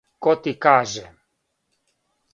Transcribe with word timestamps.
Ко 0.23 0.31
ти 0.41 0.53
каже? 0.65 1.03